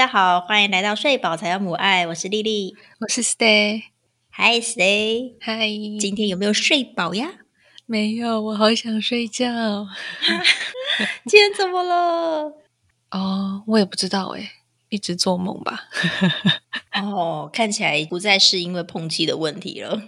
[0.00, 3.82] 大家好，欢迎来到睡饱才有母爱，我是丽丽，我是 Stay。
[4.30, 5.68] Hi Stay，嗨，
[6.00, 7.32] 今天有没有睡饱呀？
[7.84, 9.44] 没有，我好想睡觉。
[11.28, 12.50] 今天怎么了？
[13.12, 14.52] 哦，我也不知道哎，
[14.88, 15.90] 一直做梦吧。
[16.96, 20.00] 哦，看起来不再是因为碰气的问题了。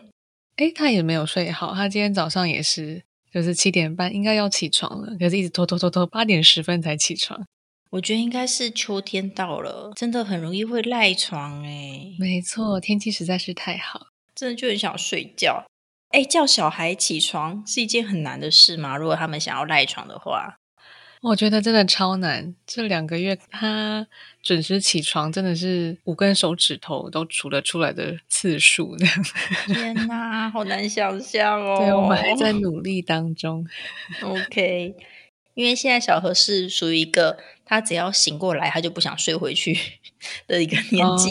[0.57, 7.47] 哎，他也没有睡好，他今天早上也是，就是七点半应该要起床了，可是一直拖拖拖拖，八点十分才起床。
[7.93, 12.15] 我觉得应该是秋天到了，真的很容易会赖床哎。
[12.19, 15.67] 没错，天气实在是太好，真的就很想睡觉。
[16.09, 18.97] 哎，叫小孩起床是一件很难的事吗？
[18.97, 20.57] 如果他们想要赖床的话，
[21.21, 22.55] 我觉得真的超难。
[22.67, 24.07] 这两个月他
[24.43, 28.97] 准时起床，真的是五根手指头都数得出来的次数。
[29.69, 31.77] 天哪，好难想象哦！
[31.79, 33.67] 对，我们还在努力当中。
[34.23, 34.95] OK。
[35.55, 39.79] 因为现在小何是属于一个他只要醒过来他就不想睡回去
[40.47, 41.31] 的一个年纪，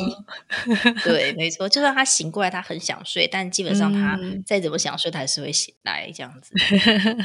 [1.03, 6.53] 对， 没错，就算他醒过来他很想睡，但基本上他再怎么想睡他还是会醒来这样子。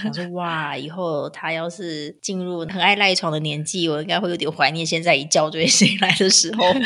[0.08, 6.64] 我说 哇，以后他要是进入很爱赖床的年纪，我应该会有点怀念现在一觉就会醒来的时候。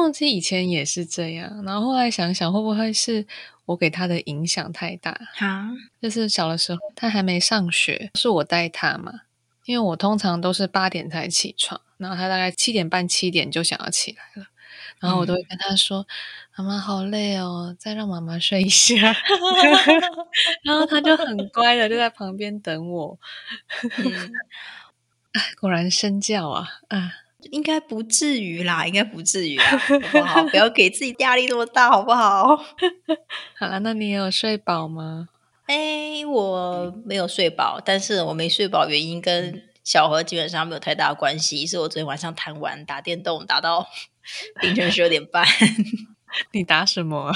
[0.00, 3.26] 忘记以前也是这样，然后后来想想会不会是。
[3.66, 5.70] 我给他的影响太大，哈，
[6.02, 9.20] 就是小的时候他还没上学，是我带他嘛，
[9.64, 14.48] 因为我通常都是八点才起床，然后他大概七点半七点就想要起来了，
[14.98, 16.04] 然后我都会跟他说
[16.58, 18.96] ：“妈妈好累哦，再让妈妈睡一下。
[20.64, 23.20] ”然后他就很乖的就在旁边等我。
[25.30, 27.12] 哎，果然身教啊，啊。
[27.50, 30.44] 应该不至于啦，应该不至于啊，好不好？
[30.44, 32.56] 不要给自己压力那么大，好不好？
[33.58, 35.28] 好了，那你有睡饱吗？
[35.66, 43.86] 哎，我没有睡饱，但是我没睡饱原因跟小何基本上没有太大关系，是我昨天晚上贪玩打电动打到
[44.62, 45.46] 凌晨十二点半。
[46.52, 47.32] 你打什么？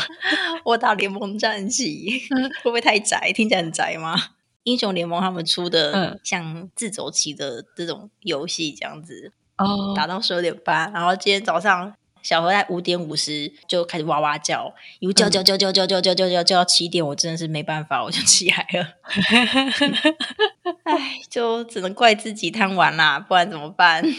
[0.64, 2.22] 我打联盟战棋，
[2.62, 3.32] 会不会太宅？
[3.34, 4.14] 听起来很宅吗？
[4.62, 9.32] 英雄联盟他们出的像自走棋的这种游戏，这样子。
[9.58, 18.88] 哦，打到十二点半，然后今天早上小何在五点五十就开始哇哇叫，一路叫叫叫叫叫叫叫叫叫叫到七点，我真的是没办法，我就起来了。
[20.84, 24.02] 哎，就只能怪自己贪玩啦，不然怎么办？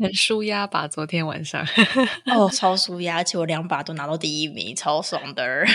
[0.00, 0.88] 很舒压吧？
[0.88, 1.62] 昨天晚上
[2.34, 5.66] 哦， 超舒压，而且我两把都拿到第一名，超爽的，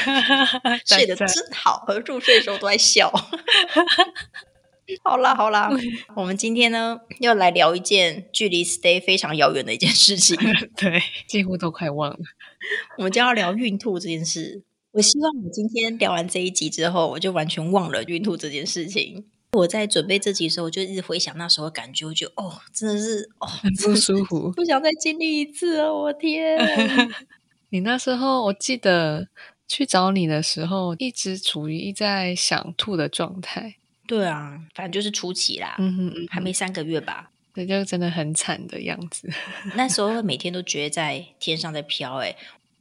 [0.83, 3.11] 睡得真好，入睡的时候都在笑。
[5.03, 5.69] 好啦好啦，
[6.15, 10.37] 我们今天呢要来聊一件距离 stay 非常遥远的一件事情，
[10.77, 12.19] 对，几乎都快忘了。
[12.97, 14.63] 我们将要聊孕吐这件事。
[14.91, 19.25] 我希望我今天聊完这一集之后，我就完全忘了孕吐这件事情。
[19.53, 26.03] 我在准备这集的时候，我就一直回想那时候感觉，我觉得哦，真的是哦，很不舒服，不想再经历一次哦！
[26.03, 26.57] 我天，
[27.69, 29.27] 你那时候我记得
[29.67, 33.75] 去找你的时候，一直处于一在想吐的状态。
[34.07, 39.29] 对啊，反正就是初期啦，嗯哼嗯，还没三个月吧，那，就真的很惨的样子。
[39.75, 42.17] 那时候每天都觉得在天上在飘。
[42.17, 42.35] 哎，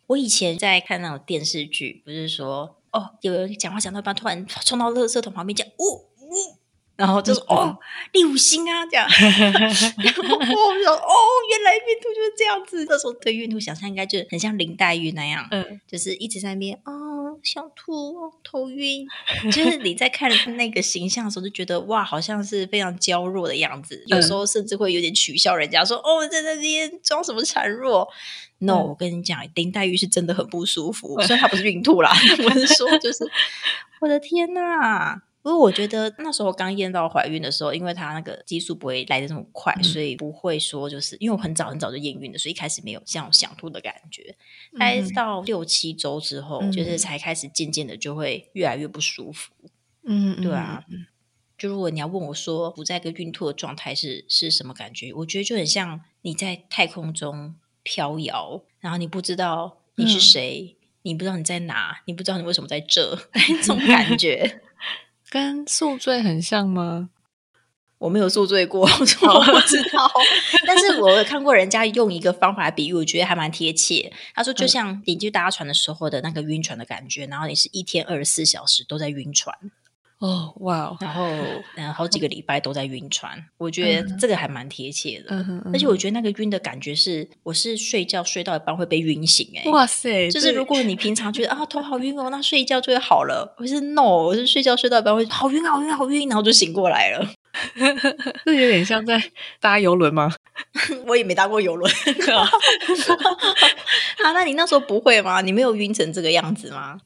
[0.08, 5.84] 我以前在看那种电视剧，不是说哦，有人讲话讲到一半，突然冲到垃圾桶旁边讲，呜
[6.20, 6.58] 呜。
[6.96, 7.76] 然后就说哦，
[8.12, 9.06] 六星啊，这样。
[9.10, 11.14] 然后我说哦，
[11.50, 12.86] 原来孕吐就是这样子。
[12.88, 19.06] 那时候对孕吐想象应该就很像林黛玉那样，嗯，就是一直在那边哦，想吐，头晕。
[19.50, 24.02] 就是你在看 那个形象的时候，就觉得哇，好像是非常娇弱的样子。
[24.06, 28.08] 有时候甚至会有点取笑人家，说哦，在那边装什么孱弱。
[28.58, 31.20] No，我跟你讲，林黛玉是真的很不舒服。
[31.22, 32.12] 虽然她不是孕吐啦，
[32.44, 33.28] 我是说，就是
[34.00, 35.20] 我的天呐！
[35.44, 44.34] 因为我觉得那时候刚验到怀孕的时候，因为她那个激素不会来的这么快，所以不会说就是因为我很早很早就验孕的，所以一开始没有这样想吐的感觉。
[44.78, 49.52] 待到六七周之后，就是才开始渐渐的就会越来越不舒服。
[50.04, 50.82] 嗯，对啊。
[51.58, 63.16] 就如果你要问我说不在一个孕吐的状态是是什么感觉，我觉得就很像你在太空中飘摇，然后你不知道你是谁，你不知道你在哪，你不知道你为什么在这，
[63.50, 64.62] 那种感觉。
[65.34, 67.10] 跟宿醉很像吗？
[67.98, 69.16] 我没有宿醉过， 我不知
[69.90, 70.08] 道。
[70.64, 74.12] 但是我有看过人家用一个方法来比喻，我觉得还蛮贴切。
[74.32, 79.58] 他说，就像你去搭船的时候的那个晕船的感觉，然后你是一天二十四小时都在晕船。
[80.24, 80.96] 哦，哇！
[81.00, 81.26] 然后，
[81.76, 85.26] 嗯，好几个礼拜都在晕船，我觉得这个还蛮贴切的。
[85.28, 89.46] 嗯而且我觉得那个晕的感觉是，我是睡觉睡到一半会被晕醒。
[89.56, 90.30] 哎，哇塞！
[90.30, 93.54] 就是如果你平常觉得啊头好晕哦，那睡一觉就会好了。
[93.58, 97.28] 我是 no，我是睡觉睡到一半会好晕好晕好晕，然后就醒过来了。
[98.46, 99.22] 这有点像在
[99.60, 100.32] 搭游轮吗？
[101.06, 101.92] 我也没搭过游轮。
[104.24, 105.40] 啊，那你那时候不会吗？
[105.42, 106.98] 你没有晕成这个样子吗？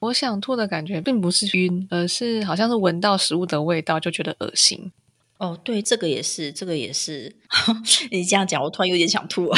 [0.00, 4.90] 我想吐的感觉并不是晕，而是好像是闻到食物的味道就觉得恶心。
[5.36, 7.36] 哦，对，这个也是，这个也是。
[8.10, 9.56] 你这样讲，我突然有点想吐了。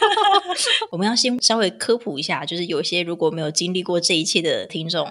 [0.90, 5.10] 我们要先稍微科普一下，就是有些如果没有经历过这一切的听众。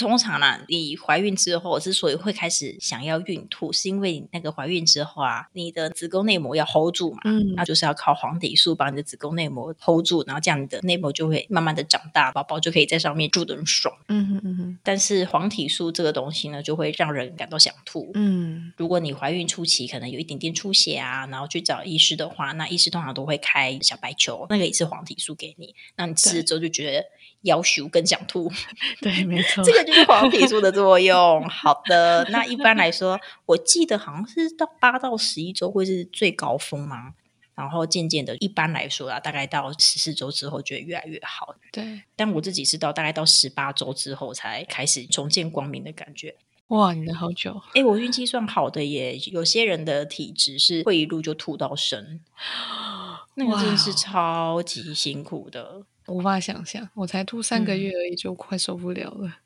[0.00, 13.94] 通常呢，你怀孕之后之所以会开始想要孕吐，是因为那个怀孕之后啊，你的子宫内膜要 hold 住嘛，嗯，那就是要靠黄体素把你的子宫内膜 hold 住，然后这样你的内膜就会慢慢的长大，宝宝就可以在上面住的很爽。
[14.08, 14.78] 嗯哼嗯哼。
[14.82, 18.10] 但是黄体素这个东西呢，就会让人感到想吐。
[18.14, 27.04] 嗯，如果你怀孕初期可能有一点点出血啊，然后去找医师的话，那医师通常都会开小白球，那个也是黄体素给你，那你吃了之后就觉得。
[27.42, 28.50] 要求跟想吐，
[29.00, 31.48] 对，没错，这个就是黄体素的作用。
[31.48, 37.14] 好的，那一般来说，我记得好像是到八到十一周会是最高峰嘛，
[37.54, 41.54] 然后渐渐的，一般来说啊，大概到十四周之后就会越来越好。
[41.72, 46.36] 对，但我自己是到大概到十八周之后才开始重见光明的感觉。
[46.68, 49.16] 哇，你的好久，哎，我运气算好的耶。
[49.32, 52.20] 有些人的体质是会一路就吐到生，
[53.34, 55.82] 那个真的是超级辛苦的。
[56.10, 59.38] 无法想象，我才吐三个月而已，就快受不了了。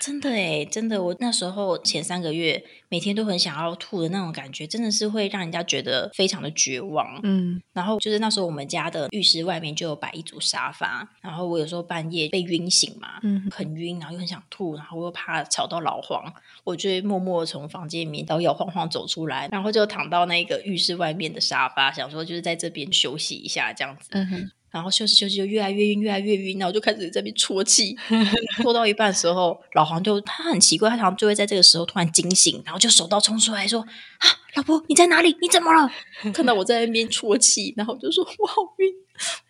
[0.00, 7.18] 真的哎，真的，我那时候前三个月每天都很想要吐的那种感觉，真的是会让人家觉得非常的绝望。
[7.24, 16.32] 嗯，然后就是那时候我们家的浴室外面就有摆一组沙发，然后我有时候半夜被晕醒嘛，嗯，很晕，然后又很想吐，然后我又怕吵到老黄，
[16.62, 24.10] 我就会默默从房间里面摇摇晃晃走出来，然后就躺到那个浴室外面的沙发，想说就是在这边休息一下这样子。
[24.12, 24.50] 嗯哼。
[24.70, 27.96] 然后休息休息就越来越晕，越来越晕，然后就开始在那边啜泣，
[28.62, 33.80] 啜到一半的时候，老黄就他很奇怪，他常就会在这个时候突然惊醒，然后就手刀冲出来说
[34.18, 35.34] ：“啊，老婆你在哪里？
[35.40, 35.90] 你怎么了？”
[36.34, 38.92] 看到我在那边啜泣，然后就说：“我好晕，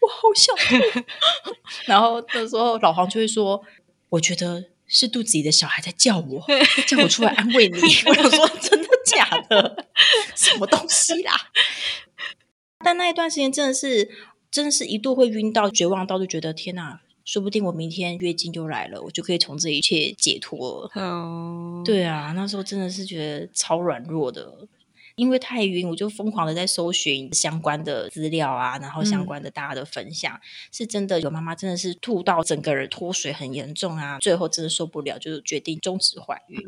[0.01, 1.05] 我好想吐。”
[1.87, 3.61] 然后那时候老黄就会说
[4.11, 6.47] ：“我觉得是肚子里的小孩在叫我，
[6.87, 9.87] 叫我出来安慰你。”我想说：“真的假的？
[10.37, 11.33] 什么东西啦？”
[12.85, 14.09] 但那一段时间真的是。
[14.51, 20.91] 真的是一度会晕到绝望到，就觉得天哪，说不定我明天月经就来了，我就可以从这一切解脱。
[20.95, 24.67] 哦，对啊，那时候真的是觉得超软弱的。
[25.19, 30.41] 因为太晕，我就疯狂的在搜寻相关的资料啊，然后相关的大家的分享，
[30.73, 36.59] 是真的有妈妈真的是吐到整个人脱水很严重啊，最后真的受不了，就是决定终止怀孕。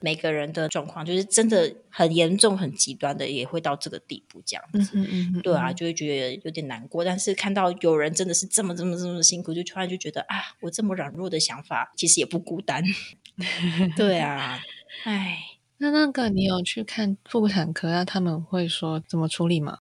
[0.00, 4.98] 每个人的状况就是真的很严重、很极端的，也会到这个地步这样子。
[5.42, 7.04] 对啊，就会觉得有点难过。
[7.04, 12.82] 但是看到有人真的是这么、这么、这么辛苦，就突然就觉得啊，我这么软弱的想法其实也不孤单。
[13.94, 14.58] 对啊，
[15.04, 15.49] 唉。
[15.82, 19.78] 那那个你有去看妇产科那他们会说怎么处理吗？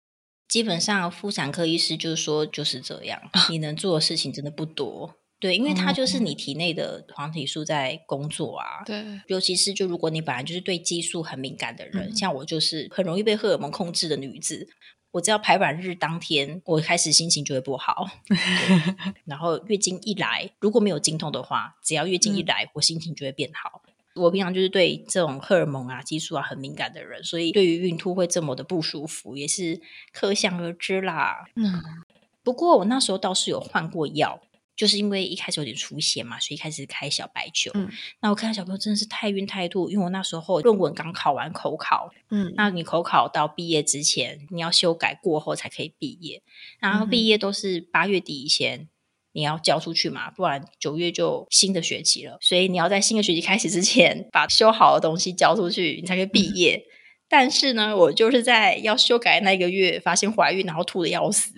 [0.49, 5.15] 基本上妇产科医师就是说就是这样， 你能做的事情真的不多。
[5.39, 8.83] 对，因为它就是你体内的黄体素在工作啊。
[8.87, 14.69] 对，尤其是就如果你本来就是对激素很敏感的人，像我就是很容易被荷尔蒙控制的女子，
[15.11, 18.06] 我只要排卵日当天，我开始心情就会不好。
[19.27, 23.82] 然后月经一来，如果没有经痛的话，只要月经一来，我心情就会变好。
[24.15, 29.81] 我平常就是对这种荷尔蒙啊、激素啊很敏感的人，所以对于孕吐会这么的不舒服，也是
[30.13, 31.45] 可想而知啦。
[31.57, 31.83] 嗯，
[32.43, 34.41] 不过我那时候倒是有换过药，
[34.77, 37.71] 就是因为一开始有点出血嘛，所以开始开小白球。
[37.75, 37.89] 嗯，
[38.21, 46.43] 那我看到小朋友真的是太晕太吐，因为我那时候论文刚考完口考，嗯，那你口考到毕业之前，你要修改过后才可以毕业，
[46.79, 48.89] 然后毕业都是八月底以前。
[49.32, 56.84] 你要交出去嘛，不然九月就新的学期了，所以你要在新的学期开始之前把修好的东西交出去，你才可以毕业。
[57.29, 61.51] 但是呢，我就是在要修改那个月发现怀孕，然后吐的要死。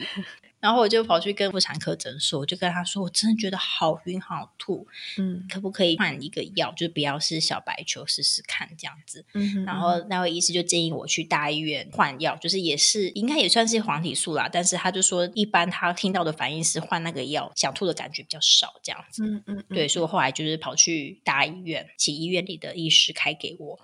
[0.65, 4.87] 然后我就跑去跟妇产科诊所，我就跟他说：“我真的觉得好晕好吐，
[5.19, 19.23] 嗯，可不可以换一个药，就不要是小白球试试看这样子。”嗯，然后那位医师就建议我去大医院换药，就是也是应该也算是黄体素啦，但是他就说一般他听到的反应是换那个药想吐的感觉比较少这样子。
[19.23, 23.84] 嗯嗯，对，所以我后来就是跑去大医院，请医院里的医师开给我。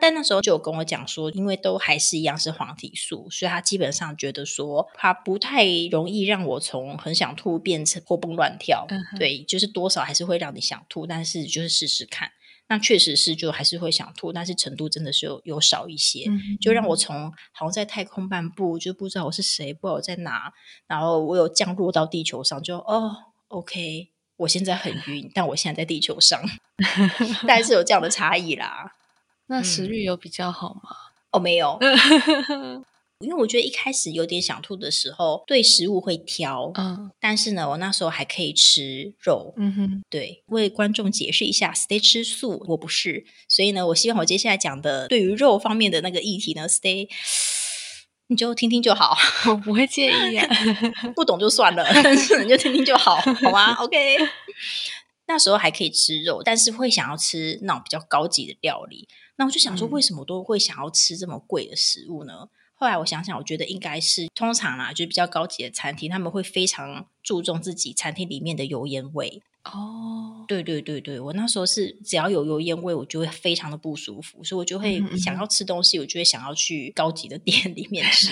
[0.00, 8.86] 但那时候就有跟我讲说，因为都还是一样是黄体素，所以他基本上觉得说，他不太容易让我从很想吐变成活蹦乱跳。
[9.18, 12.30] 对，就是多少还是会让你想吐，但是就是试试看。
[12.68, 16.24] 那确实是就还是会想吐，但是程度真的是有有少一些，
[16.60, 20.52] 就让我从好像在太空漫步，就不知道我是谁，不知道我在哪，
[20.86, 23.16] 然后我有降落到地球上，就哦
[23.48, 26.40] ，OK，我现在很晕，但我现在在地球上，
[27.44, 28.92] 但是有这样的差异啦。
[29.50, 30.90] 那食欲有比较好吗？
[31.32, 31.76] 哦，没有，
[33.18, 39.52] 因为我觉得一开始有点想吐的时候，对食物会挑，嗯但是呢，我那时候还可以吃肉。
[39.56, 47.08] 嗯哼，对，为观众解释一下，Stay 吃素，我不是，所以呢，我希望我接下来讲的对于肉方面的那个议题呢，Stay
[48.28, 49.16] 你就听听就好，
[49.50, 50.48] 我不会介意啊。
[51.16, 54.16] 不懂就算了，但是你就听听就好，好吗？OK。
[55.26, 59.06] 那时候还可以吃肉，但是会想要吃那种比较高级的料理。
[59.40, 62.50] 那我就想说，嗯为什么都会想要吃这么贵的食物呢？
[62.74, 69.42] 后来我想想，我觉得应该是通常啦，就是比较高级的餐厅，他们会非常注重自己餐厅里面的油烟味。
[69.62, 78.28] 哦，对对对对，我那时候是只要有油烟味，我就会非常的不舒服，所以我就会想要吃东西，我就会想要去高级的店 里面吃。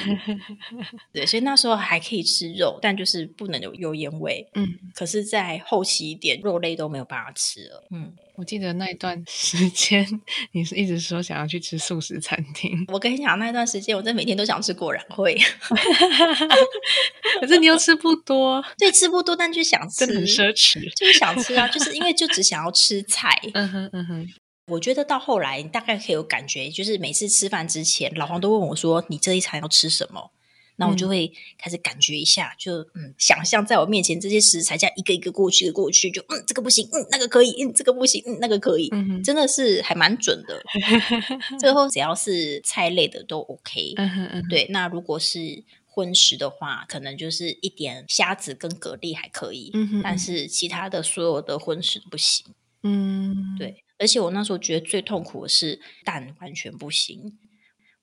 [1.13, 4.49] 对，所以那时候还可以吃肉，但就是不能有油烟味。
[4.55, 7.87] 嗯，可是，在后期一点，肉类都没有办法吃了。
[7.91, 10.07] 嗯，我记得那一段时间，
[10.53, 15.37] 你是一直说想要去吃素食餐厅，我跟你讲，那一段时间我真的每天都想吃果然会，
[17.39, 20.81] 可是你又吃不多，对， 吃不多，但就想吃，真的很奢侈。
[20.95, 23.31] 就是想吃啊，就是因为就只想要吃菜。
[23.55, 24.29] 嗯哼嗯哼，
[24.67, 30.33] 我觉得到后来，你大概可以有感觉，就是每次吃饭之前，老黄都问我说：“你这一餐要吃什么？”
[30.81, 40.63] 那我就会开始感觉一下，就嗯，想象在我面前这些食材，这样一个一个过去，一个过去，就嗯，这个不行，嗯，那个可以，嗯，这个不行，嗯，那个可以，嗯，真的是还蛮准的。
[41.59, 43.95] 最后只要是菜类的都 OK。
[43.97, 45.65] 嗯哼嗯哼，对，那如果是
[45.99, 52.47] 荤食的话，可能就是一点虾子跟蛤蜊还可以，嗯哼，但是其他的所有的荤食都不行。
[52.85, 57.37] 嗯，对，而且我那时候觉得最痛苦的是蛋完全不行。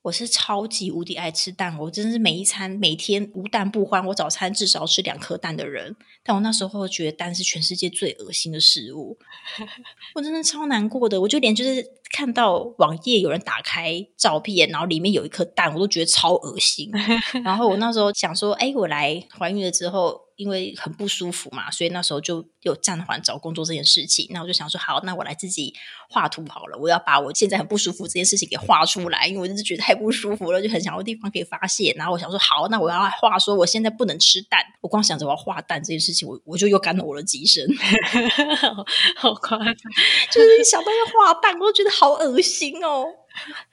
[0.05, 4.05] 我是超级无敌爱吃蛋，我真是每一餐每天无蛋不欢。
[4.05, 9.17] 我早餐至少吃两颗蛋的人，但我那时候觉得蛋是全世界最恶心的食物，
[10.13, 11.19] 我真的超难过的。
[11.21, 16.91] 我就连就是看到网页有人打开照片，然后里面有一颗蛋，我都觉得超恶心。
[17.43, 24.27] 然后我那时候想说，哎，我来怀孕了之后，因为很不舒服嘛，所以那时候就有暂缓找工作这件事情。
[24.31, 25.73] 那我就想说，好，那我来自己
[26.09, 26.77] 画图好了。
[26.77, 31.93] 我要把我现在很不舒服这件事情给画出来，因为我就是觉得太不舒服了，就很想要地方可以发泄。
[31.97, 34.59] 然后我想说，好，那我要画说我现在不能吃蛋。
[34.81, 37.65] 我光想着我要画蛋这件事情，我我就又干了我的鸡身，
[38.57, 39.75] 好 好夸张。
[40.31, 43.05] 就是一想到要画蛋，我都觉得好恶心哦，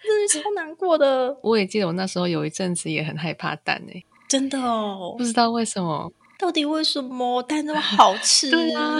[0.02, 5.24] 真的超难过的，我也记得我那时候有一阵子也很害怕蛋诶、真的哦不。
[5.24, 6.12] 知道为什么。
[6.42, 8.50] 到底为什么蛋这么好吃？
[8.50, 8.98] 对啊，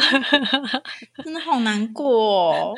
[1.24, 2.74] 真的好难过、哦。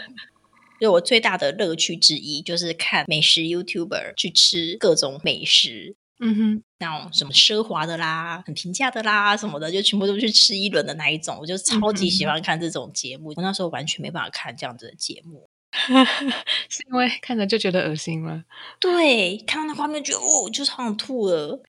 [0.80, 11.36] 就我最大的乐趣之一，就是看美食 YouTuber 去吃各种美食，嗯哼，那种什么奢华的啦、很平价的啦什么的，就全部都去吃一轮的那一种。
[11.38, 13.34] 我就超级喜欢看这种节目。
[13.36, 15.46] 我那时候完全没办法看这样子的节目。
[16.68, 18.44] 是因为看着就觉得恶心吗？
[18.80, 21.60] 对，看到那画面觉得哦，就是好想吐了。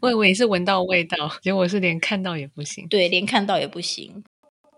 [0.00, 2.86] 我以为你是闻到味道，结果是连看到也不行。
[2.88, 4.22] 对，连看到也不行，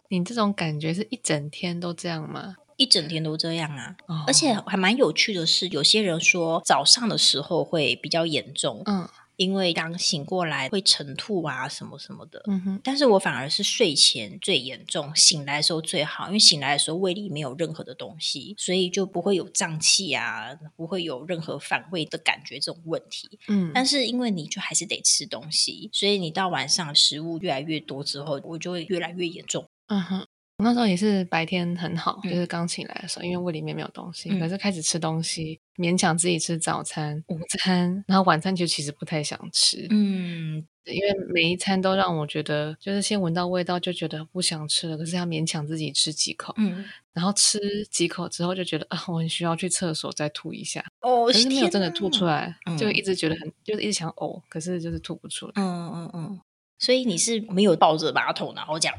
[0.09, 2.57] 你这种感觉是一整天都这样吗？
[2.76, 3.95] 一整天都这样啊。
[4.07, 12.43] 哦而且还蛮有趣的是，有些人说早上的时候会比较严重，嗯因为刚醒过来会晨吐啊什么什么的。
[12.47, 23.38] 嗯哼，但是我反而是睡前最严重，醒来的时候最好，因为醒来的时候胃里没有任何的东西，所以就不会有胀气啊，不会有任何反胃的感觉这种问题。
[23.49, 29.67] 嗯，但是因为你就还是得吃东西，所以你到晚上食物越来越多之后，我就会越来越严重。
[29.88, 30.26] 嗯哼，我
[30.64, 32.30] 那时候也是白天很好，嗯。
[32.30, 34.40] 就是刚起来的时候，因为胃里面没有东西，嗯。
[34.40, 47.59] 可是开始吃东西，勉强自己吃早餐、午餐，然后晚餐就其实不太想吃，嗯，因为每一餐都让我觉得，就是先闻到味道就觉得不想吃了，可是要勉强自己吃几口，嗯，然后吃
[47.90, 52.33] 几口之后就觉得啊，我很需要去厕所再吐一下，哦，可是没有真的吐出哪。
[52.33, 52.76] 来，嗯。
[52.78, 55.52] 就一直觉得很，就是一直想呕，可是就是吐不出来。
[55.56, 56.40] 嗯嗯嗯，
[56.85, 58.95] 所以你是没有抱着马桶，然后这样，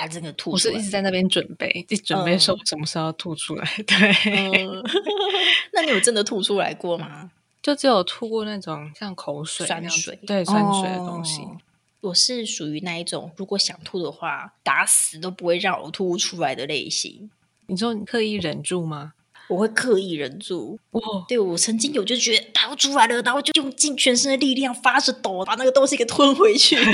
[0.00, 3.64] 呃、这个吐出来我是一直在那边准备，一直准备说什么时候要吐出来。
[3.86, 4.82] 对，嗯，
[5.72, 7.30] 那你有真的吐出来过吗？
[7.62, 11.42] 就只有吐过那种像口水酸水，对酸水的东西。
[11.42, 11.56] 哦
[12.00, 17.30] 我是属于那一种，如果想吐的话，打死都不会让呕吐出来的类型。
[17.66, 19.14] 你说你刻意忍住吗？
[19.48, 20.78] 我会刻意忍住。
[20.92, 26.76] 哇，对我曾经有就觉得它要出来了，然后就用尽全身的力量发着抖，把那个东西给吞回去。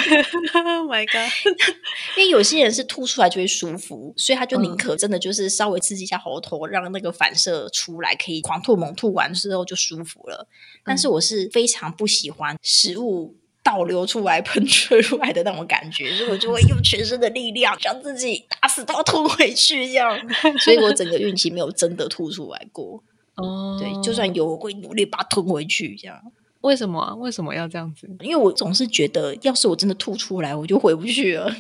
[0.81, 1.31] Oh my god！
[2.17, 10.49] 因为有些人是吐出来就会舒服，所以他就嗯宁可真的就是稍微刺激一下喉头，让那个反射出来，可以狂吐猛吐完之后就舒服了。
[10.85, 13.37] 但是我是非常不喜欢食物。
[13.63, 20.19] 倒流出来、 喷射出来的那种感觉，所以我就会用全身的力量将自己打死都要吞回去，这样。
[20.61, 23.03] 所以我整个孕期没有真的吐出来过。
[23.37, 26.21] 哦，对，就算有，我会努力把它吞回去，这样。
[26.63, 27.15] 为什么啊？
[27.15, 28.07] 为什么要这样子？
[28.21, 31.51] 因为我总是觉得，要是我真的吐出来，我就回不去了。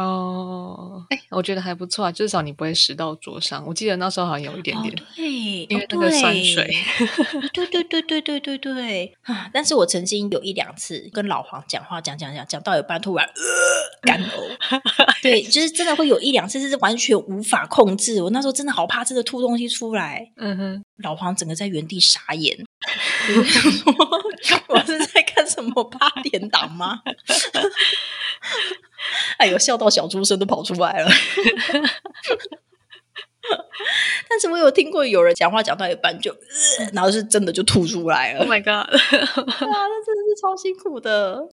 [0.00, 3.64] 哦，哎，我觉得还不错啊，至少你不会食到桌上。
[3.66, 5.24] 我记得那时候好像有一点点，对，
[5.68, 6.70] 因为那个酸水。
[7.52, 9.50] 对对对对对对对啊！
[9.52, 13.32] 但是我曾经有一两次跟老黄讲话，讲讲讲讲到一半，突然呃
[14.02, 14.80] 干呕。
[15.22, 18.22] 对，就是真的会有一两次是完全无法控制。
[18.22, 20.32] 我那时候真的好怕，真的吐东西出来。
[20.36, 22.64] 嗯哼，老黄整个在原地傻眼。
[24.68, 27.02] 我 是在看什么八点档吗？
[29.38, 31.10] 哎呦，笑到小猪声都跑出来了。
[34.28, 36.34] 但是我有听过有人讲话讲到一半就，
[36.92, 38.40] 然后是真的就吐出来了。
[38.40, 38.68] Oh my god！
[38.68, 41.48] 啊，那真的是超辛苦的。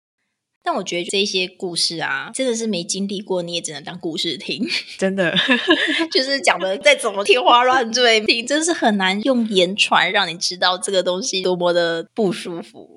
[0.65, 4.67] 但我觉得这些故事啊，真的是没经历过，你也只能当故事听。
[4.97, 5.33] 真的，
[6.11, 12.89] 就是讲的再怎么天花乱坠，你真是很难用言传，让你知道这个东西多么的不舒服。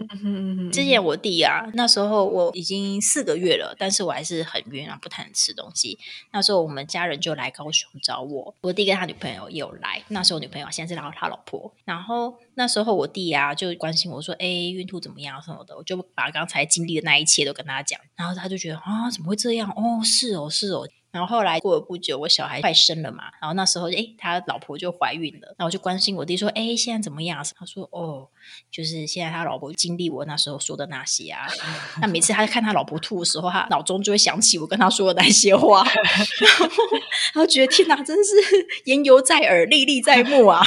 [0.73, 5.99] 之前我弟啊，那时候我已经四个月了，但是我还是很晕啊，不太能吃东西。
[6.33, 10.03] 那时候我们家人就来高雄找我，我弟跟他女朋友也有来。
[10.09, 12.35] 那时候女朋友现在是他老婆，然后。
[12.59, 19.71] 那时候我弟啊就关心我说：“哎，孕吐怎么样什么的？”我就把刚才经历的那一切都跟他讲，然后他就觉得啊，怎么会这样？
[19.77, 20.88] 哦，是哦，是哦。
[21.11, 28.29] 然后后来过了不久，我小孩快生了嘛，然后那时候哎，他老婆就怀孕了，然后我就关心我弟说：“哎，现在怎么样？”他说：“哦，
[28.71, 31.47] 就是现在他老婆经历我那时候说的那些啊。
[32.03, 35.83] 那每次他看他老婆吐的时候，他脑中就会想起我跟他说的那些话，
[37.33, 38.33] 然后觉得天哪，真是
[38.85, 40.62] 言犹在耳，历历在目啊。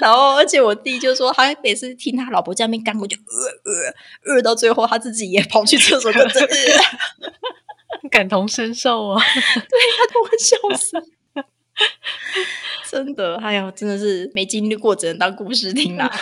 [0.00, 6.48] 然后而且我弟就说，他每次听他老婆在那边干，我就呃呃呃，到最后他自己也跑去厕所跟着。”
[8.14, 9.18] 感同身受啊！
[9.20, 10.96] 对他都会笑死，
[12.88, 16.08] 真的，哎呀，真的是没经历过，只能当故事听啦。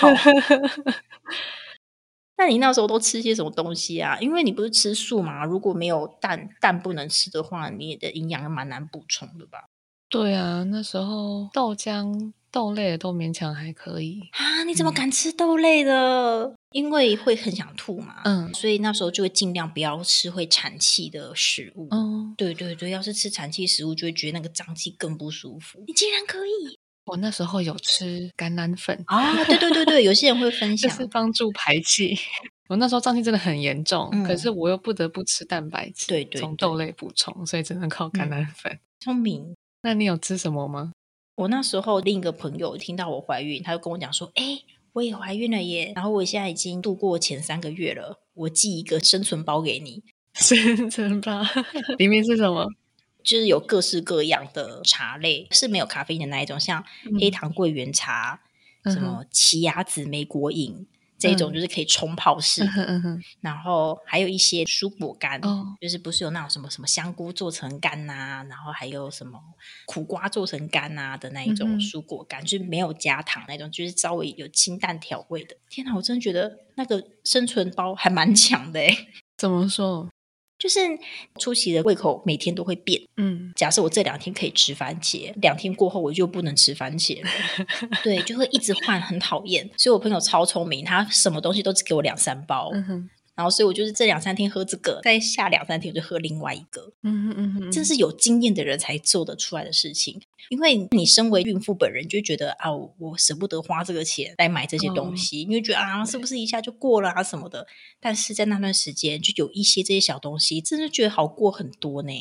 [2.38, 4.16] 那你那时候都吃些什么东西啊？
[4.22, 9.64] 因为你不是吃素嘛，如果没有蛋蛋不能吃的话，你的营养蛮难补充的吧？
[10.08, 12.32] 对啊，那时候豆浆。
[12.52, 14.62] 豆类的都勉强还可以啊！
[14.64, 16.54] 你怎么敢吃豆类的？
[16.72, 18.20] 因为会很想吐嘛。
[18.24, 21.88] 嗯，所以那时候就会尽量不要吃会产气的食物。
[21.90, 25.82] 嗯，对对对，要是吃产气食物，就会觉得那个脏气更不舒服。
[25.86, 26.78] 你竟然可以！
[27.06, 29.42] 我那时候有吃橄榄粉啊！
[29.44, 32.16] 对对对对，有些人会分享，是帮助排气。
[32.68, 38.78] 我那时候胀气真的很严重，可是我又不得不吃蛋白质，对对，从豆类补充，所以只能靠橄榄粉。
[39.00, 39.54] 聪明。
[39.82, 40.92] 那你有吃什么吗？
[41.34, 45.92] 我那时候另一个朋友听到我怀孕，他就跟我讲说：“哎，我也怀孕了耶！
[45.96, 50.02] 然后我现在已经度过前三个月了，我寄一个生存包给你。
[50.34, 51.42] 生存包
[51.98, 52.66] 里面是什么？
[53.24, 56.84] 就是有各式各样的茶类，是没有咖啡因的那一种，像
[57.20, 58.40] 黑糖桂圆茶，
[58.84, 60.86] 什么奇亚籽莓果饮。”
[61.22, 62.62] 这种就是可以冲泡式，
[63.40, 65.40] 然后还有一些蔬果干，
[65.80, 69.38] 就是不是有那种什么什么香菇做成干呐，然后还有什么
[69.86, 75.56] 苦瓜做成干呐的那一种蔬果干，就是没有加糖那种，就是稍微有清淡调味的。
[75.70, 79.06] 天哪，我真的觉得那个生存包还蛮强的哎。
[79.38, 80.08] 怎么说？
[80.62, 80.78] 就是
[81.40, 87.20] 初期的胃口每天都会变，嗯，假设我这两天可以吃番茄，两天过后我就不能吃番茄，
[88.04, 89.68] 对，就会一直换，很讨厌。
[89.76, 92.70] 所以我朋友超聪明，他什么东西都只给我两三包。
[93.34, 96.92] 然后，所以我就是这两三天喝这个，再下两三天我就喝另外一个。
[97.02, 100.20] 嗯嗯嗯，这是有经验的人才做得出来的事情。
[100.50, 107.66] 因为你身为孕妇本人，就觉得啊，我舍不得花这个钱来买这些东西，你就觉得啊，是不是一下就过了啊什么的？
[108.00, 112.12] 但是在那段时间，就有一些这些小东西，真的觉得好过很多呢。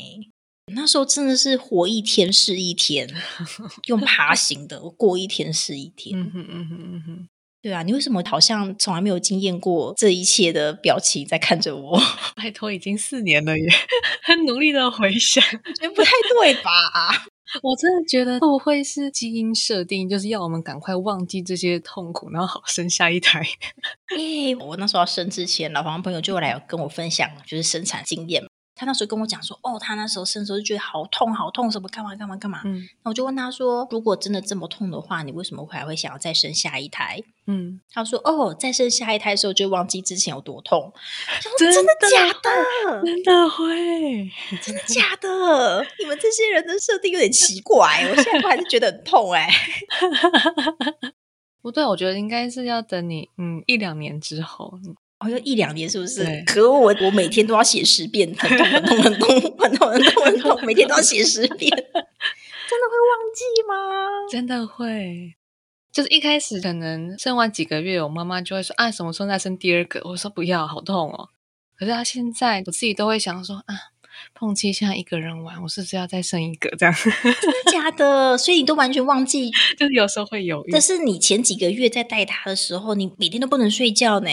[0.73, 3.09] 那时候真的是活一天是一天，
[3.89, 6.17] 用爬行的过一天是一天。
[6.17, 7.27] 嗯哼嗯哼嗯哼。
[7.61, 11.99] 对啊，你为什么好像从来没有经验过这一切的表情在看着我？
[12.35, 13.69] 拜托，已经四年了耶，
[14.23, 16.71] 很努力的回想，觉得不太对吧？
[17.61, 23.41] 我真的觉得会不会是基因设定，就是要我们赶快忘记这些痛苦，然后好生下一胎？
[24.17, 28.43] 哎，我那时候要生之前，老黄朋友就来跟我分享，就是生产经验。
[28.81, 32.63] 他那时候跟我讲说，哦，他那时候生的时候就觉得好痛，好痛，什么干嘛干嘛干嘛。
[32.65, 37.21] 嗯，那我就问他说，如果真的这么痛的话，你为什么还会想要再生下一胎？
[37.45, 40.91] 嗯，他说，哦，再生下一胎的时候就忘记之前有多痛。
[41.59, 43.03] 真的假的？
[43.05, 44.31] 真的会？
[44.63, 45.85] 真的假的？
[45.99, 49.47] 你们这些人的设定有点奇怪，我现在还是觉得很痛哎。
[51.61, 54.73] 不对，我觉得应该是要等你嗯一两年之后。
[55.21, 56.43] 好像一两年是不是？
[56.47, 59.29] 可我我每天都要写十遍，很痛很痛很痛
[59.59, 63.75] 很痛很痛很痛，每天都要写十遍， 真的会忘记吗？
[64.31, 65.35] 真的会。
[65.91, 70.01] 就是一开始可能生完几个月，我妈妈就会说啊，什么时候再生第二个？
[70.05, 71.29] 我说不要，好痛哦。
[71.77, 73.75] 可是她现在，我自己都会想说啊，
[74.33, 76.69] 碰七现在一个人玩，我是不是要再生一个？
[76.79, 78.37] 这样真的假的？
[78.37, 80.71] 所以你都完全忘记， 就是有时候会犹豫。
[80.71, 84.29] 但是你前几个月在带他的时候，你每天都不能睡觉呢。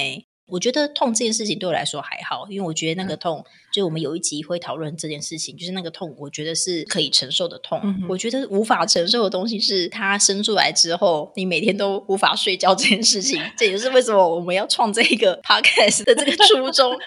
[0.49, 7.81] 我觉得痛这件事情对我来说还好，因为我觉得那个痛，就我们有一集会讨论这件事情，就是那个痛，我觉得是可以承受的痛。
[8.09, 13.41] 我觉得无法承受的东西是它生出来之后，你每天都无法睡觉这件事情。
[13.57, 16.99] 这也是为什么我们要创这个 podcast 的这个初衷。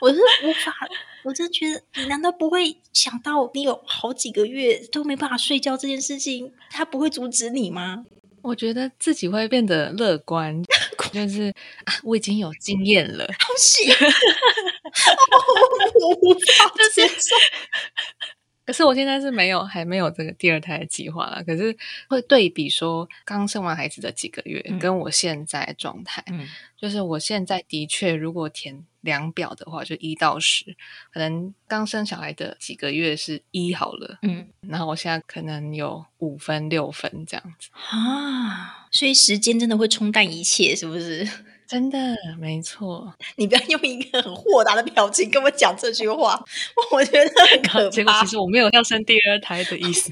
[0.00, 0.74] 我是无法，
[1.22, 8.04] 我真的觉得，你难道不会想到你有好几个月都没办法睡觉这件事情，他不会阻止你吗？
[8.48, 10.54] 我觉得自己会变得乐观，
[11.12, 11.52] 就是
[11.84, 13.90] 啊，我已经有经验了，好 喜！
[16.00, 17.36] 我无法接受。
[18.68, 21.42] 可是我现在是没有，还没有这个第二胎的计划了。
[21.42, 21.74] 可是
[22.06, 30.76] 会对比说，刚生完孩子的几个月，跟我现在状态，嗯，就是我现在的确，如果填量表的话，就一到十，
[31.10, 41.26] 可能刚生小孩的几个月是一好了，嗯，然后我现在可能有五分、六分这样子啊，所以时间真的会冲淡一切，是不是？
[41.68, 41.98] 真的
[42.40, 46.42] 没错，你不要用一个很豁达的表情跟我讲这句话，
[46.90, 47.90] 我觉得很可怕。
[47.90, 50.10] 结果其实我没有要生第二胎的意思。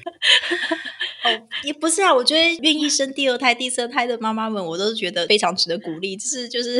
[1.24, 6.14] 哦，也不是啊，我觉得愿意生第二胎、第三胎的妈妈们，我都是觉得非常值得鼓励。
[6.14, 6.78] 就是就是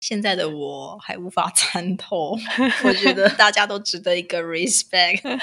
[0.00, 2.36] 现在的我还无法 参透，
[2.84, 5.20] 我觉得大家都值得一个 respect。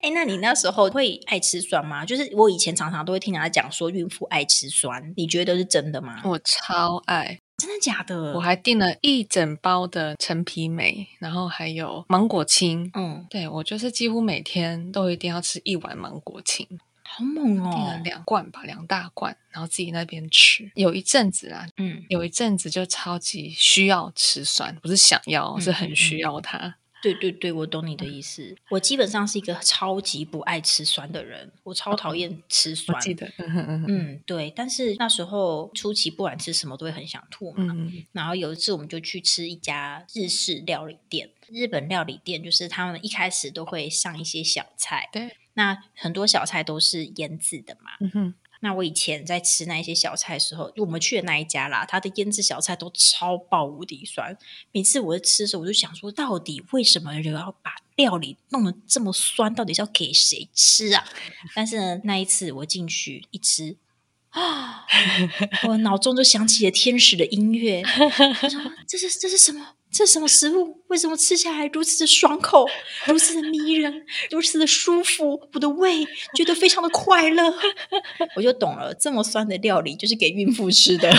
[0.00, 2.04] 哎，那你那时候会爱吃酸吗？
[2.04, 6.20] 就是我以前常常都会听人家讲说孕妇爱吃酸，你觉得是真的吗？
[6.24, 8.32] 我超爱，真的假的？
[8.34, 12.90] 我还订了一整包的陈皮梅，然后还有芒果青。
[12.94, 16.66] 嗯，对我就是几乎每天都一定要吃一碗芒果青，
[17.06, 17.70] 好猛哦！
[17.72, 20.70] 订了两罐吧，两大罐，然后自己那边吃。
[20.74, 26.76] 有一阵子啊，嗯，有一阵子就超级需要吃酸，不是想要，是很需要它。
[27.02, 28.56] 对对对，我懂你的意思。
[28.70, 33.00] 我基本上是一个超级不爱吃酸的人，我超讨厌吃酸。
[33.00, 33.30] 记得，
[33.86, 34.52] 嗯，对。
[34.56, 37.76] 但是那时候初期不管吃什么都会很想吐嘛。
[38.10, 45.36] 然后有一次我们就去吃一家日式料理店，日本料理店就是他们一开始都会上一些小菜，对。
[45.56, 47.90] 那很多小菜都是腌制的嘛。
[48.00, 48.34] 嗯哼。
[48.60, 54.36] 那我以前在吃那一些小菜的时候，我们去的那一家啦，它的腌制小菜都超爆无敌酸。
[54.72, 59.54] 每次我在吃的时候，我就想说，到底为什么人要把料理弄得这么酸？
[59.54, 61.04] 到底是要给谁吃啊？
[61.54, 63.76] 但是呢，那一次我进去一吃。
[64.30, 64.84] 啊！
[65.68, 67.82] 我脑中就响起了天使的音乐。
[67.82, 69.75] 他说：“这是这是什么？
[69.96, 70.82] 这什么食物？
[70.88, 72.68] 为什么吃下来如此的爽口，
[73.06, 75.40] 如此的迷人，如此的舒服？
[75.54, 76.04] 我的胃
[76.34, 77.42] 觉得非常的快乐。
[78.36, 81.10] ”我就懂了，这么酸的料理就是给孕妇吃的。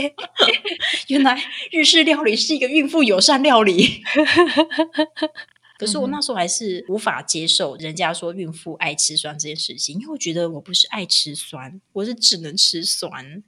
[1.08, 1.38] 原来
[1.70, 4.02] 日式料理是一个孕妇友善料理。
[5.76, 13.42] 可是我那时候还是无法接受人家说孕妇爱吃酸这件事情，因为我觉得我不是爱吃酸，我是只能吃酸，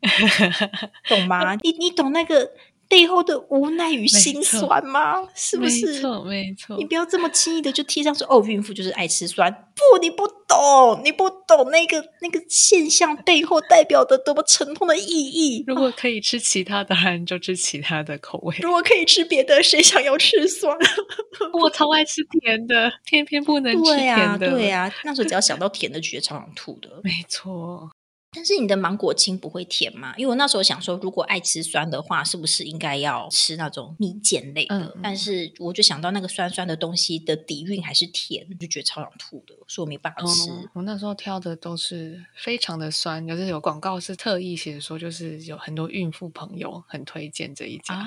[1.08, 1.54] 懂吗？
[1.62, 2.50] 你你懂那个？
[2.88, 5.26] 背后的无奈与心酸吗？
[5.34, 5.86] 是不是？
[5.86, 6.76] 没错，没错。
[6.76, 9.52] 你不要这么轻易的就贴上说哦，孕妇就是爱吃酸。
[9.52, 15.64] 不，你不懂，你不懂那个那个现象背后代表的多么沉痛的意义。
[15.66, 16.94] 如果可以吃其他的，
[17.26, 18.56] 就吃其他的口味。
[18.62, 20.76] 如果可以吃别的，谁想要吃酸？
[21.60, 24.50] 我超爱吃甜的，偏偏不能吃甜的。
[24.50, 26.88] 对呀，那时候只要想到甜的，觉得超想吐的。
[27.02, 27.90] 没错。
[28.36, 30.12] 但是你的芒果青不会甜吗？
[30.18, 34.94] 因为我那时候想说，如果爱吃酸的话，是不是应该要吃那种蜜饯类的？
[35.02, 40.50] 但是我就想到那个酸酸的东西的底蕴还是甜，就觉得超想吐的，所以我没办法吃。
[40.74, 48.06] 我那时候挑的都是非常的酸，就是有广告是特意写说，就是有很多孕妇朋友很推荐这一家。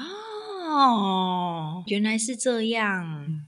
[0.67, 3.47] 哦，原来是这样。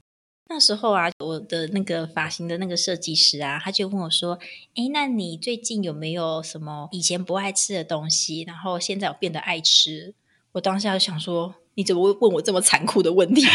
[0.52, 4.38] 那时候啊，我的那个发型的那个设计师啊，他就问我说
[4.76, 10.14] ：“哎，那你最近有没有什么以前不爱吃的东西，然后现在有变得爱吃？”
[10.52, 13.42] 我当下就想说：“你怎么会问我这么残酷的问题？”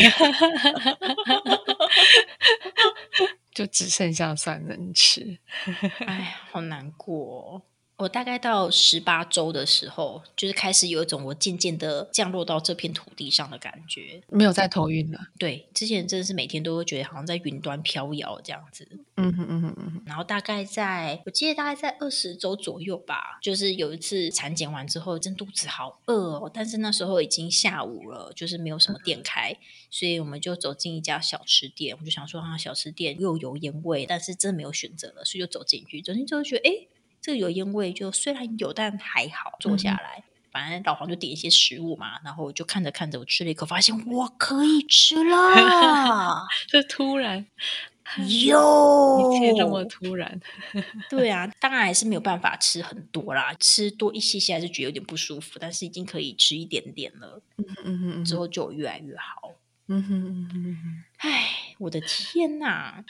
[3.53, 5.37] 就只剩下蒜能吃，
[6.05, 7.61] 哎，好难过。
[7.97, 15.19] 我大概到十八周的时候，就是开始有一种我渐渐的降落到这片土地上的感觉，没有再头晕了。
[15.39, 18.87] 对，之前真的是每天都会觉得好像在云端飘摇这样子。
[19.15, 20.03] 嗯哼嗯哼嗯哼。
[20.05, 29.57] 然后大概在我记得大概在二十周左右吧，就是有一次产检完之后，真肚子好饿哦，但是那时候已经下午了，就是没有什么店开，
[29.89, 36.87] 所以我们就走进一家小吃店，我就想说啊，小吃店又有烟味，但是真的没有选择了，所以就走进去，走进去之后觉得哎。
[37.21, 39.57] 这个油烟味就虽然有，但还好。
[39.59, 47.45] 坐下来，反正老黄就点一些食物嘛，然后我就看着看着，我吃了一口，发现我可以吃了， 这突然
[48.45, 50.39] 哟， 一切这么突然，
[51.09, 59.55] 对啊，当然还是没有办法吃很多啦，吃多一些些还是觉得有点不舒服，但是已经可以吃一点点了，嗯嗯嗯之后就越来越好。
[59.89, 61.47] 嗯哼嗯哼嗯唉，
[61.79, 63.03] 我的天呐！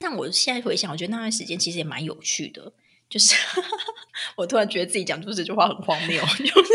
[0.00, 2.72] 但我现在回想，我觉得那段时间其实也蛮有趣的。
[3.12, 3.34] 就是
[4.36, 6.18] 我突然觉得自己讲出这句话很荒谬。
[6.38, 6.72] 就是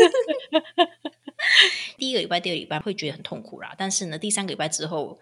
[1.96, 5.18] 第一个礼拜、第二个礼拜会觉得很痛苦啦，但是呢，第三个礼拜之后，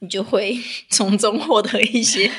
[0.00, 0.54] 你就会
[0.90, 2.30] 从中获得一些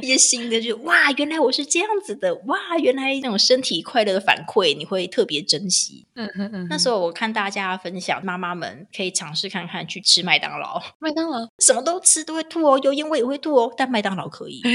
[0.00, 6.06] 一些新的，就哇，原来我是这样子的，哇，原来那种身体快乐的反馈，你会特别珍惜。
[6.14, 14.70] 嗯嗯嗯，那时候我看大家分享，妈妈们可以尝试看看去吃麦当劳， 麦当劳什么都吃都会吐哦，油烟味也会吐哦，但麦当劳可以，哎，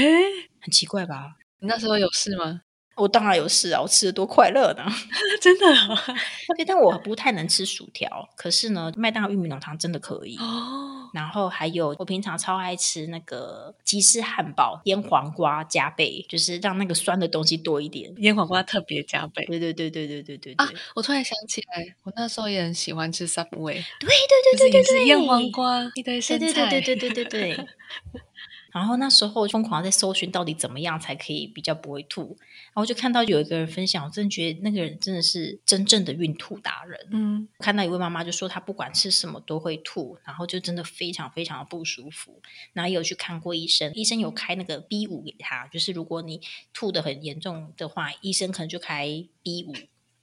[0.60, 1.34] 很奇怪吧？
[1.58, 2.60] 你那时候有事吗？
[2.96, 3.80] 我当然有事啊！
[3.80, 4.84] 我吃的多快乐呢，
[5.40, 5.66] 真的。
[6.56, 11.08] 对，但我不太能吃薯条，可是呢，麦当劳玉米浓汤真的可以哦。
[11.14, 18.12] 然后还有，我平常超爱吃那个鸡翅汉堡，腌黄瓜加倍，就是让那个酸的东西多一点。
[18.18, 19.44] 腌黄瓜特别加倍。
[19.46, 20.54] 对对对对对对对。
[20.54, 20.68] 啊！
[20.94, 23.82] 我突然想起来，我那时候也很喜欢吃 Subway。
[24.00, 25.06] 对对对对对对。
[25.06, 27.66] 腌黄瓜一堆生菜，对对对对对对。
[28.72, 36.98] 然后那时候疯狂在搜寻到底怎么样才可以比较不会吐，然后就看到有一个人分享，我真的觉得那个人真的是真正的孕吐达人。
[37.10, 42.40] 嗯看到一位妈妈就说她不管吃什么都会吐，然后就真的非常非常的不舒服。
[42.72, 46.40] 然后也有去看过医生，医生有开那个 B 五给她，就是如果你
[46.72, 49.06] 吐的很严重的话，医生可能就开
[49.42, 49.72] B 五。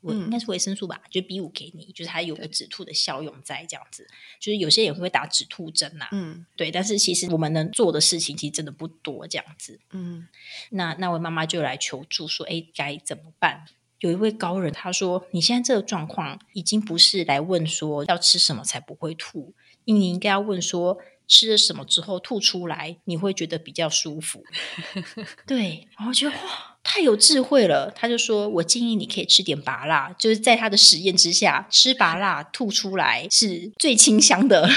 [0.01, 4.07] 我嗯应该是维生素吧，就 B 五给你，就是它有个止吐的效用在这样子。
[4.39, 9.79] 就是有些人会打止吐针呐、嗯对，但是其实我们能做的事情其实真的不多，这样子。
[9.91, 10.27] 嗯
[10.71, 13.65] 那那位妈妈就来求助说：“哎，该怎么办？”
[13.99, 24.41] 有一位高人他说：“你现在这个状况已经不是来问说要吃什么才不会吐，你应该要问说吃了什么之后吐出来你会觉得比较舒服。
[25.45, 27.93] ”对，然后觉得哇，太有智慧了。
[27.95, 34.67] 他就说：“我建议你可以吃点拔辣，就是在他的实验之下，吃拔辣吐出来是最清香的。”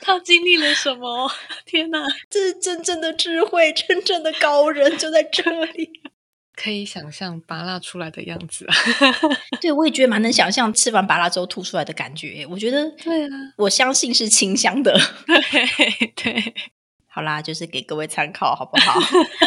[0.00, 1.28] 他经历了什么？
[1.66, 2.06] 天哪！
[2.30, 5.90] 这是真正的智慧，真正的高人就在这里。
[6.54, 8.74] 可以想象拔蜡出来的样子啊！
[9.62, 12.46] 对，我也觉得蛮能想象吃完拔辣之后吐出来的感觉。
[12.50, 14.92] 我觉得，对啊，我相信是清香的。
[15.26, 16.54] 对对，
[17.12, 19.00] 好啦，就是给各位参考，好不好？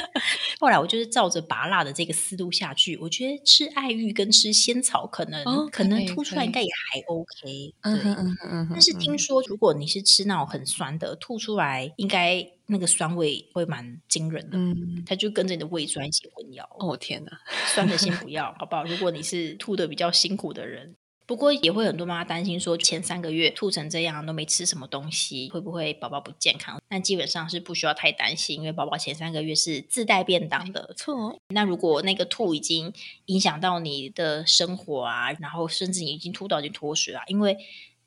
[0.60, 7.74] 后来我就是照着拔辣的这个思路下去，我觉得吃爱玉跟吃仙草可能、哦可能吐出来应该也还 OK。
[7.82, 8.68] 嗯对，哼嗯嗯。
[8.72, 16.64] 但是听说如果你是吃那种很酸的，吐出来应该那个酸味会蛮惊人的，嗯，它就跟着你的胃酸一起混淆。
[16.80, 17.32] 哦天哪！
[17.74, 18.84] 酸的先不要，好不好？
[18.86, 20.96] 如果你是吐的比较辛苦的人，
[21.26, 26.82] 不过也会很多妈妈担心说，前三个月吐成这样都没吃什么东西，会不会宝宝不健康？
[26.90, 30.94] 但基本上是不需要太担心，因为宝宝前三个月是自带便当的。
[30.98, 32.94] 错，那如果那个吐已经
[33.26, 37.58] 影响到你的生活啊，然后甚至你已经吐到已经脱水了，因为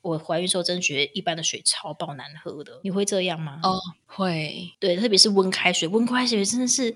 [0.01, 3.59] 我怀孕时候真的觉得一般的水超爆难喝的，你会这样吗？
[3.63, 6.95] 哦，会，对，特别是温开水，温开水真的是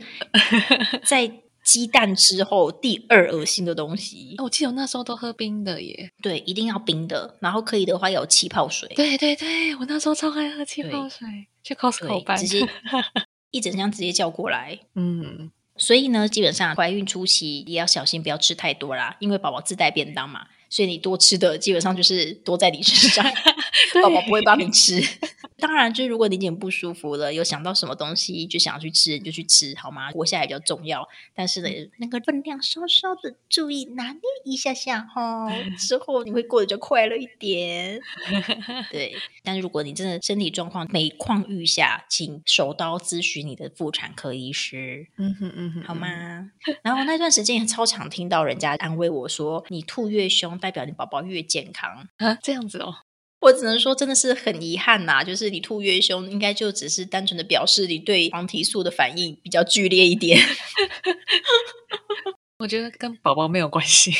[1.04, 1.30] 在
[1.64, 4.36] 鸡蛋之后第二恶心的东西。
[4.38, 6.12] 哦我记得我那时候都喝冰的耶。
[6.22, 11.28] 对，一定要冰的，然后可以的话要有气泡水，对对对，我那时候超爱喝气泡水，
[11.64, 12.68] 去 Costco 直接
[13.52, 14.80] 一整箱直接叫过来。
[14.96, 23.26] 嗯，所以呢，基本上怀孕初期也要小心，不要吃太多啦，因为宝宝自带便当嘛，所以你多吃的基本上就是多在你身上，
[24.02, 25.02] 宝宝不会帮你吃。
[25.58, 30.10] 当然，就是如果你已经不舒服了，有想到什么东西就想要去吃，你就去吃，好吗？
[30.12, 31.08] 活下来比较重要。
[31.36, 38.02] 但是呢，那个分量稍稍的注意拿捏一下下哈，之后你会过得就快乐一点。
[38.90, 45.06] 对，但是如果你真的身体状况每况愈下，请手刀咨询你的妇产科医师。
[45.18, 45.94] 嗯哼嗯哼，好？
[45.94, 46.50] 吗？
[46.82, 52.08] 然后那段时间也超常听到人家安慰我说：“你吐越凶，代表你宝宝越健康。
[52.18, 52.96] 啊，这样子哦，”
[53.42, 60.40] 我只能说，真的是很遗憾呐、就是你吐越凶，应该就只是单纯的表示你对黄体素的反应比较剧烈一点。
[62.60, 64.12] 我觉得跟宝宝没有关系。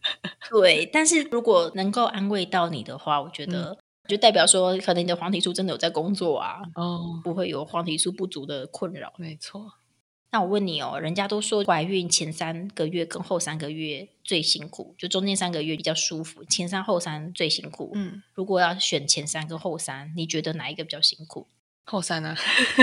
[0.50, 9.14] 对，但是如果能够安慰到你的话，我觉得、就代表说，可能你的黄体素真的有在工作啊，哦，不会有黄体素不足的困扰。
[9.16, 9.72] 没错，
[10.36, 17.92] 那我问你哦，人家都说怀孕前三个月跟后三个月最辛苦，就中间三个月比较舒服，前三后三最辛苦。
[17.94, 21.46] 嗯，如果要选前三跟后三，你觉得哪一个比较辛苦？
[21.86, 22.36] 后三啊，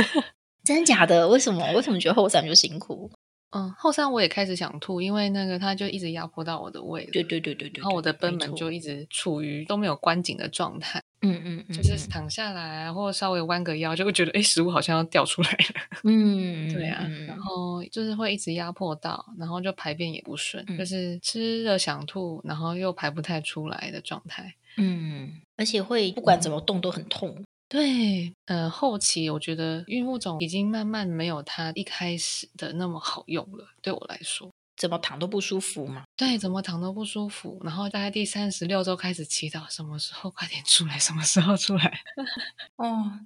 [0.65, 1.27] 真的假的？
[1.27, 1.71] 为什么？
[1.73, 3.11] 为什么觉得后三就辛苦？
[3.51, 7.11] 嗯，后三我也开始想吐，因为那个他就一直压迫到我的胃了。
[7.11, 15.99] 对对对对对，然后我的贲门就一直处于都没有关紧的状态，嗯嗯嗯，就是躺下来啊，或者稍微弯个腰，就会觉得哎，食物好像要掉出来了。
[16.03, 24.53] 嗯，嗯 对啊，嗯然后就是会一直压迫到，然后就排便也不顺，嗯就是吃了想吐，然后又排不太出来的状态。
[24.77, 27.43] 嗯，而且会不管怎么动都很痛。
[27.69, 34.51] 对，呃，后期我觉得孕妇总已经慢慢没有它一开始的那么好用了，对我来说。
[34.83, 36.03] 怎么躺都不舒服嘛？
[36.17, 42.01] 对，怎么躺都不舒服，然后大概第三十六周开始祈祷，什么时候快点出来，什么时候出来。
[42.75, 43.17] 哦，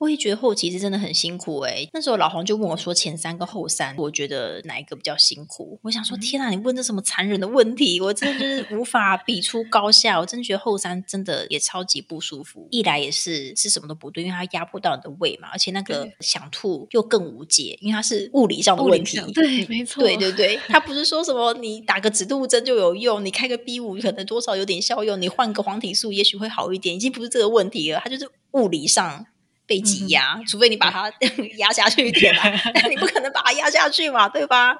[0.00, 5.78] 我也觉得后期是真的很辛苦诶、那时候老黄就问我说，前三跟后三，我觉得哪一个比较辛苦？
[5.82, 8.00] 我想说，嗯天啊，你问这什么残忍的问题？
[8.00, 10.18] 我真的就是无法比出高下。
[10.18, 12.66] 我真的觉得后三真的也超级不舒服。
[12.70, 19.30] 一来也是吃什么都不对，因为它压迫到你的胃嘛，而且那个想吐又更无解，因为它是物理上的问题上。
[19.32, 29.26] 对，没错，对对对，它不是说什么你打个止吐针就有用，你开个 B 五可能多少有点效用，你换个黄体素也许会好一点，已经不是这个问题了，它就是物理上
[29.70, 31.08] 被挤压，除非你把它
[31.58, 32.42] 压下去一点啦，
[32.74, 34.76] 但你不可能把它压下去嘛，对吧？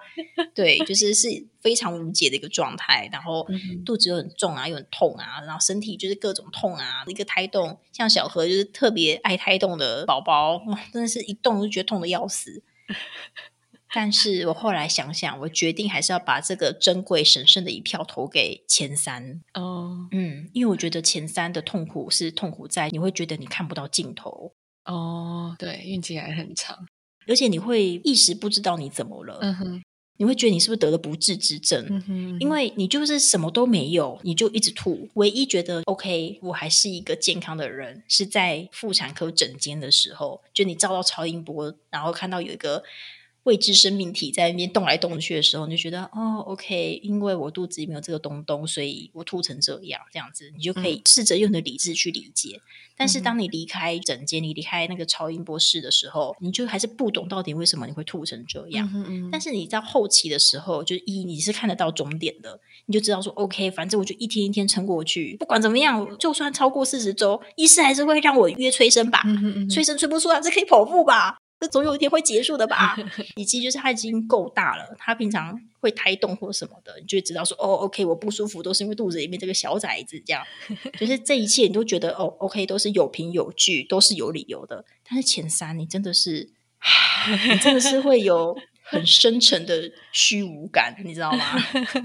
[0.52, 1.28] 对，就 是是
[1.60, 3.46] 非常无解的一个状态，然后
[3.86, 12.64] 肚子又很重啊，又很痛啊，然后身体就是各种痛啊，一个胎动，像小何就是特别爱胎动的宝宝，哇，真的是一动就觉得痛的要死。
[13.92, 19.42] 但是我后来想想，我决定还是要把这个珍贵神圣的一票投给前三。
[19.54, 24.52] 哦嗯，因为我觉得前三的痛苦是痛苦在你会觉得你看不到尽头，
[24.90, 26.86] 哦，对，运气还很长。
[27.28, 29.82] 而且你会一时不知道你怎么了，嗯哼，
[30.16, 31.86] 你会觉得你是不是得了不治之症。
[31.88, 35.08] 嗯哼，因为你就是什么都没有，你就一直吐。
[35.14, 42.82] 唯一觉得 OK，我还是一个健康的人，是在妇产科诊间的时候，就你照到超音波，然后看到有一个
[43.50, 52.60] 未知生命体在那边动来动去的时候，你就觉得哦，OK，因为我肚子里面有这个东东，所以我吐成这样，这样子，你就可以试着用你的理智去理解。
[52.96, 58.88] 但是当你离开整间，你离开那个超音波室的时候，你就还是不懂到底为什么你会吐成这样。
[58.94, 69.24] 嗯嗯，但是你到后期的时候，就一你是看得到终点的，你就知道说 OK，反正我就一天一天撑过去，不管怎么样，就算超过四十周，医师还是会让我约催生吧，
[69.68, 72.96] 催生催不出来，这可以剖腹吧，这总有一天会结束的吧。
[73.36, 80.42] 以及就是他已经够大了，他平常会胎动或什么的，你就知道说哦，OK，我不舒服都是因为肚子里面这个小崽子，这样，
[80.98, 84.84] 就是这一切你都觉得哦，OK，都是有凭有据，都是有理由的。
[85.06, 86.50] 但是前三，你真的是，
[87.50, 91.44] 你真的是会有很深沉的虚无感，你知道吗？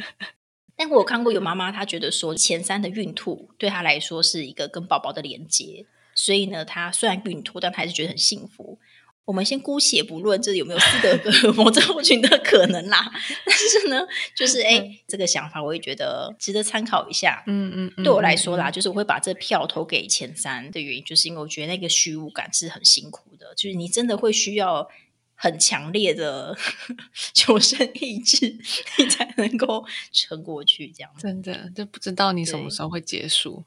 [0.76, 8.78] 但我有看过有妈妈，她觉得说前三的孕吐对她来说是一个跟宝宝的连接，所以呢，她虽然孕吐，但她还是觉得很幸福。
[9.26, 13.12] 我们先姑且不论这有没有斯德哥尔摩症候群的可能啦，
[13.44, 17.44] 但是呢，就是哎、这个想法我也觉得值得参考一下。
[17.48, 24.88] 嗯嗯嗯，对我来说啦，嗯，就是我会把这票投给前三的原因，就是因为我觉得那个虚无感是很辛苦的，就是你真的会需要
[25.34, 26.56] 很强烈的
[27.34, 28.56] 求生意志，
[29.00, 31.12] 你才能够撑过去这样。
[31.18, 33.64] 真的就不知道你什么对时候会结束。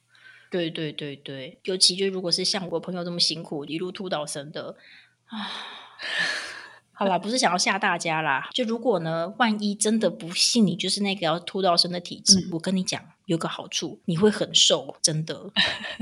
[0.51, 4.77] 对对对对，尤其就如果是像我朋友这么辛苦，一路吐到生的
[5.08, 5.08] 啊。
[6.93, 8.49] 好啦，不是想要吓大家啦。
[8.53, 15.53] 就如果呢，万一真的不幸你就是那个要吐到生的体质，嗯我跟你讲，有个好处，你会很瘦，真的。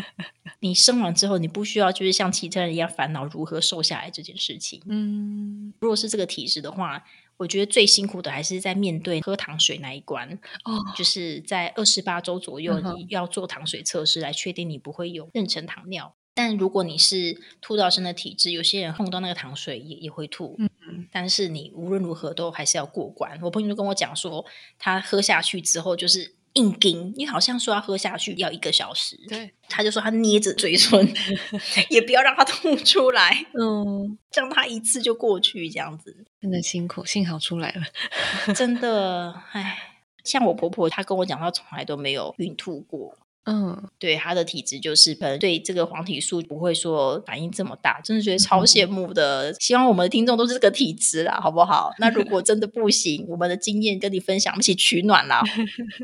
[0.61, 4.83] 你生完之后，你不需要就是像其他人一样烦恼如何瘦下来这件事情。
[4.89, 7.05] 嗯，如果是这个体质的话，
[7.37, 10.27] 我觉得最辛苦的还是在面对喝糖水那一关。
[10.65, 16.16] 哦，就是在二十八周左右，你要做糖水测试来确定你不会有妊娠糖尿。
[16.37, 23.39] 但如果你是吐到生的体质，有些人碰到那个糖水也也会吐，嗯但是你无论如何都还是要过关。
[23.41, 24.45] 我朋友就跟我讲说，
[24.79, 31.09] 他喝下去之后就是硬顶，因为好像说要喝下去要一个小时，对，他就说他捏着嘴唇，
[31.89, 36.27] 也不要让他吐出来，嗯，让他一次就过去这样子。
[36.43, 38.53] 真的辛苦，幸好出来了。
[38.53, 39.79] 真的， 唉，
[40.23, 43.17] 像我婆婆，她跟我讲，她从来都没有孕吐过。
[43.47, 49.55] 嗯，对他的体质就是可能对这个黄体素不会说反应这么大，真的觉得超羡慕的。
[49.61, 51.93] 希望我们的听众都是这个体质啦，好不好？
[51.99, 55.43] 那如果真的不行，我们的经验跟你分享，一起取暖啦。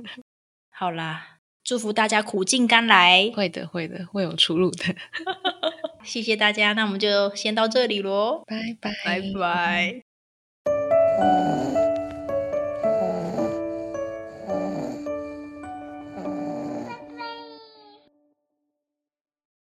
[0.71, 4.85] 好啦，祝福大家苦尽甘来，会的，会的，会有出路的。
[6.05, 6.73] 谢谢大家。
[6.75, 10.03] 那我们就先到这里喽，拜拜，拜
[10.67, 11.72] 拜。